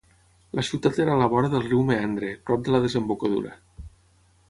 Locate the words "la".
0.59-0.63, 1.19-1.27, 2.77-2.83